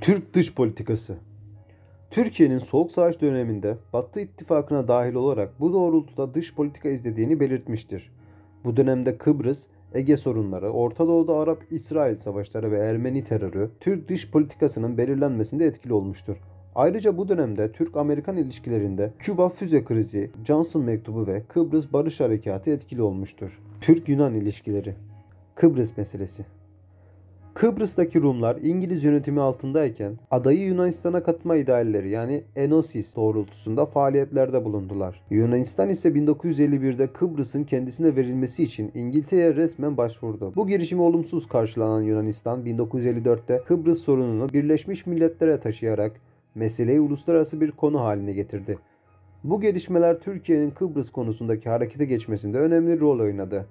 [0.00, 1.16] Türk dış politikası
[2.10, 8.12] Türkiye'nin Soğuk Savaş döneminde Batı ittifakına dahil olarak bu doğrultuda dış politika izlediğini belirtmiştir.
[8.64, 9.58] Bu dönemde Kıbrıs,
[9.94, 16.36] Ege sorunları, Orta Doğu'da Arap-İsrail savaşları ve Ermeni terörü Türk dış politikasının belirlenmesinde etkili olmuştur.
[16.74, 23.02] Ayrıca bu dönemde Türk-Amerikan ilişkilerinde Küba füze krizi, Johnson mektubu ve Kıbrıs Barış Harekatı etkili
[23.02, 23.60] olmuştur.
[23.80, 24.94] Türk-Yunan ilişkileri
[25.54, 26.44] Kıbrıs meselesi
[27.60, 35.22] Kıbrıs'taki Rumlar İngiliz yönetimi altındayken adayı Yunanistan'a katma idealleri yani Enosis doğrultusunda faaliyetlerde bulundular.
[35.30, 40.52] Yunanistan ise 1951'de Kıbrıs'ın kendisine verilmesi için İngiltere'ye resmen başvurdu.
[40.56, 46.20] Bu girişimi olumsuz karşılanan Yunanistan 1954'te Kıbrıs sorununu Birleşmiş Milletler'e taşıyarak
[46.54, 48.78] meseleyi uluslararası bir konu haline getirdi.
[49.44, 53.66] Bu gelişmeler Türkiye'nin Kıbrıs konusundaki harekete geçmesinde önemli rol oynadı.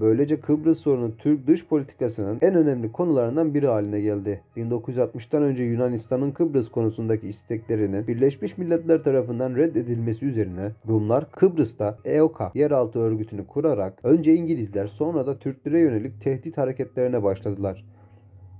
[0.00, 4.40] Böylece Kıbrıs sorunu Türk dış politikasının en önemli konularından biri haline geldi.
[4.56, 12.98] 1960'tan önce Yunanistan'ın Kıbrıs konusundaki isteklerinin Birleşmiş Milletler tarafından reddedilmesi üzerine Rumlar Kıbrıs'ta EOKA yeraltı
[12.98, 17.84] örgütünü kurarak önce İngilizler sonra da Türklere yönelik tehdit hareketlerine başladılar.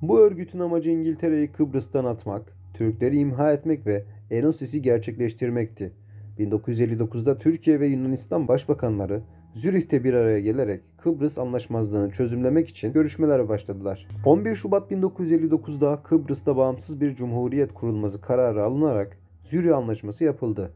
[0.03, 2.43] Bu örgütün amacı İngiltere'yi Kıbrıs'tan atmak,
[2.75, 5.93] Türkleri imha etmek ve Enosis'i gerçekleştirmekti.
[6.39, 9.23] 1959'da Türkiye ve Yunanistan başbakanları
[9.57, 14.09] Zürih'te bir araya gelerek Kıbrıs anlaşmazlığını çözümlemek için görüşmelere başladılar.
[14.25, 20.73] 11 Şubat 1959'da Kıbrıs'ta bağımsız bir cumhuriyet kurulması kararı alınarak Zürih Anlaşması yapıldı.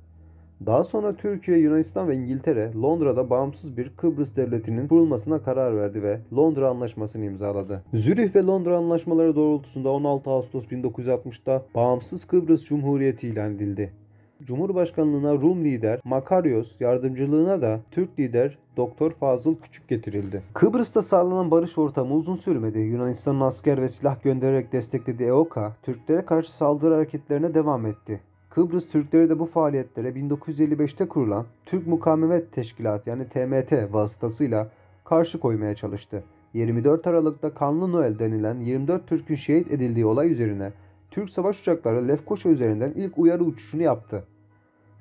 [0.66, 6.20] Daha sonra Türkiye, Yunanistan ve İngiltere Londra'da bağımsız bir Kıbrıs devletinin kurulmasına karar verdi ve
[6.32, 7.84] Londra Anlaşması'nı imzaladı.
[7.94, 13.92] Zürih ve Londra anlaşmaları doğrultusunda 16 Ağustos 1960'da bağımsız Kıbrıs Cumhuriyeti ilan edildi.
[14.44, 20.42] Cumhurbaşkanlığına Rum lider Makarios, yardımcılığına da Türk lider Doktor Fazıl Küçük getirildi.
[20.54, 22.78] Kıbrıs'ta sağlanan barış ortamı uzun sürmedi.
[22.78, 28.20] Yunanistan'ın asker ve silah göndererek desteklediği EOKA, Türklere karşı saldırı hareketlerine devam etti.
[28.50, 34.70] Kıbrıs Türkleri de bu faaliyetlere 1955'te kurulan Türk Mukavemet Teşkilatı yani TMT vasıtasıyla
[35.04, 36.24] karşı koymaya çalıştı.
[36.54, 40.72] 24 Aralık'ta Kanlı Noel denilen 24 Türk'ün şehit edildiği olay üzerine
[41.10, 44.24] Türk savaş uçakları Lefkoşa üzerinden ilk uyarı uçuşunu yaptı.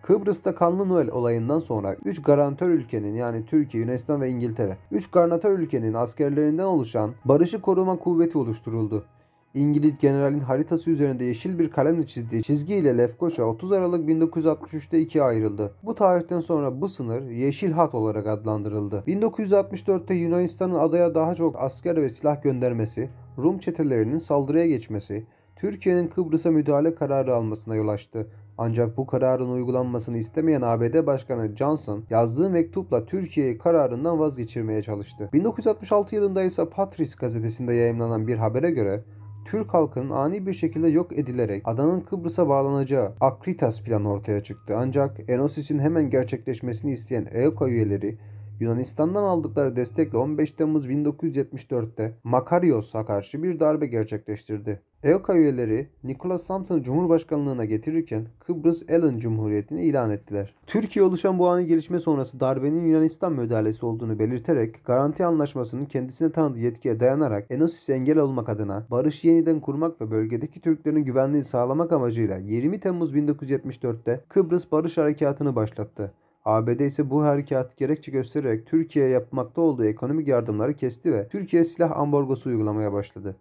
[0.02, 5.60] Kıbrıs'ta Kanlı Noel olayından sonra 3 garantör ülkenin yani Türkiye, Yunanistan ve İngiltere, 3 garantör
[5.60, 9.06] ülkenin askerlerinden oluşan Barışı Koruma Kuvveti oluşturuldu.
[9.54, 15.74] İngiliz generalin haritası üzerinde yeşil bir kalemle çizdiği çizgiyle Lefkoşa 30 Aralık 1963'te ikiye ayrıldı.
[15.84, 19.04] Bu tarihten sonra bu sınır Yeşil Hat olarak adlandırıldı.
[19.08, 26.52] 1964'te Yunanistan'ın adaya daha çok asker ve silah göndermesi, Rum çetelerinin saldırıya geçmesi, Türkiye'nin Kıbrıs'a
[26.52, 28.28] müdahale kararı almasına yol açtı.
[28.62, 35.30] Ancak bu kararın uygulanmasını istemeyen ABD Başkanı Johnson yazdığı mektupla Türkiye'yi kararından vazgeçirmeye çalıştı.
[35.34, 39.04] 1966 yılında ise Patris gazetesinde yayımlanan bir habere göre
[39.46, 44.76] Türk halkının ani bir şekilde yok edilerek adanın Kıbrıs'a bağlanacağı Akritas planı ortaya çıktı.
[44.78, 48.18] Ancak Enosis'in hemen gerçekleşmesini isteyen EOKA üyeleri
[48.60, 54.82] Yunanistan'dan aldıkları destekle 15 Temmuz 1974'te Makarios'a karşı bir darbe gerçekleştirdi.
[55.04, 60.56] EOKA üyeleri Nicholas Sampson'ı Cumhurbaşkanlığına getirirken Kıbrıs Ellen Cumhuriyeti'ni ilan ettiler.
[60.68, 66.60] Türkiye oluşan bu ani gelişme sonrası darbenin Yunanistan müdahalesi olduğunu belirterek garanti anlaşmasının kendisine tanıdığı
[66.60, 72.38] yetkiye dayanarak Enosis'e engel olmak adına barış yeniden kurmak ve bölgedeki Türklerin güvenliğini sağlamak amacıyla
[72.38, 76.14] 20 Temmuz 1974'te Kıbrıs Barış Harekatı'nı başlattı.
[76.46, 81.98] ABD ise bu harekatı gerekçe göstererek Türkiye'ye yapmakta olduğu ekonomik yardımları kesti ve Türkiye silah
[81.98, 83.36] ambargosu uygulamaya başladı.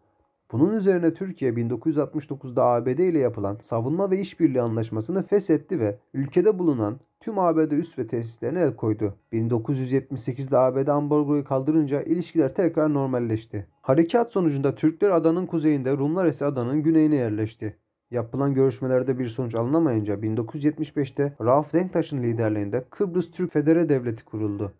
[0.53, 7.01] Bunun üzerine Türkiye 1969'da ABD ile yapılan savunma ve işbirliği anlaşmasını feshetti ve ülkede bulunan
[7.21, 9.15] tüm ABD üs ve tesislerine el koydu.
[9.33, 13.67] 1978'de ABD ambargoyu kaldırınca ilişkiler tekrar normalleşti.
[13.83, 17.77] Harekat sonucunda Türkler adanın kuzeyinde, Rumlar ise adanın güneyine yerleşti.
[18.11, 24.73] Yapılan görüşmelerde bir sonuç alınamayınca 1975'te Rauf Denktaş'ın liderliğinde Kıbrıs Türk Federe Devleti kuruldu.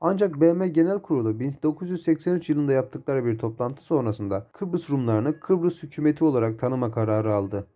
[0.00, 6.58] Ancak BM Genel Kurulu 1983 yılında yaptıkları bir toplantı sonrasında Kıbrıs Rumlarını Kıbrıs hükümeti olarak
[6.58, 7.66] tanıma kararı aldı.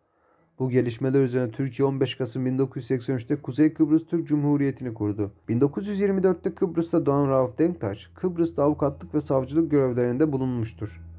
[0.58, 5.32] Bu gelişmeler üzerine Türkiye 15 Kasım 1983'te Kuzey Kıbrıs Türk Cumhuriyeti'ni kurdu.
[5.48, 11.11] 1924'te Kıbrıs'ta doğan Rauf Denktaş, Kıbrıs'ta avukatlık ve savcılık görevlerinde bulunmuştur.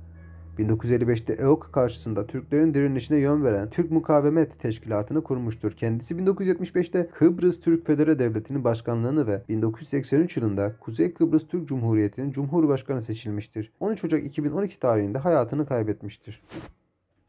[0.59, 5.71] 1955'te EOK karşısında Türklerin direnişine yön veren Türk Mukavemet Teşkilatı'nı kurmuştur.
[5.71, 13.03] Kendisi 1975'te Kıbrıs Türk Federe Devleti'nin başkanlığını ve 1983 yılında Kuzey Kıbrıs Türk Cumhuriyeti'nin Cumhurbaşkanı
[13.03, 13.71] seçilmiştir.
[13.79, 16.41] 13 Ocak 2012 tarihinde hayatını kaybetmiştir.